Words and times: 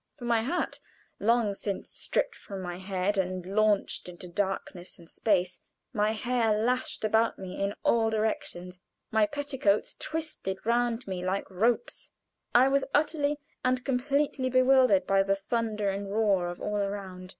With 0.19 0.27
my 0.27 0.41
hat 0.41 0.79
long 1.19 1.53
since 1.53 1.91
stripped 1.91 2.33
from 2.33 2.59
my 2.59 2.79
head 2.79 3.19
and 3.19 3.45
launched 3.45 4.09
into 4.09 4.27
darkness 4.27 4.97
and 4.97 5.07
space, 5.07 5.59
my 5.93 6.13
hair 6.13 6.57
lashed 6.57 7.05
about 7.05 7.37
me 7.37 7.61
in 7.63 7.75
all 7.83 8.09
directions, 8.09 8.79
my 9.11 9.27
petticoats 9.27 9.93
twisted 9.93 10.57
round 10.65 11.05
me 11.07 11.23
like 11.23 11.45
ropes, 11.51 12.09
I 12.55 12.67
was 12.67 12.83
utterly 12.95 13.37
and 13.63 13.85
completely 13.85 14.49
bewildered 14.49 15.05
by 15.05 15.21
the 15.21 15.35
thunder 15.35 15.91
and 15.91 16.11
roar 16.11 16.47
of 16.47 16.59
all 16.59 16.77
around. 16.77 17.29